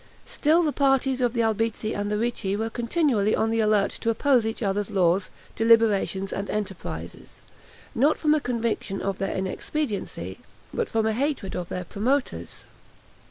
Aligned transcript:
Still 0.25 0.63
the 0.63 0.71
parties 0.73 1.21
of 1.21 1.33
the 1.33 1.43
Albizzi 1.43 1.93
and 1.93 2.09
the 2.09 2.17
Ricci 2.17 2.55
were 2.55 2.71
continually 2.71 3.35
on 3.35 3.51
the 3.51 3.59
alert 3.59 3.91
to 4.01 4.09
oppose 4.09 4.47
each 4.47 4.63
other's 4.63 4.89
laws, 4.89 5.29
deliberations, 5.55 6.33
and 6.33 6.49
enterprises, 6.49 7.39
not 7.93 8.17
from 8.17 8.33
a 8.33 8.41
conviction 8.41 8.99
of 9.03 9.19
their 9.19 9.35
inexpediency, 9.37 10.39
but 10.73 10.89
from 10.89 11.05
a 11.05 11.13
hatred 11.13 11.55
of 11.55 11.69
their 11.69 11.83
promoters. 11.85 12.65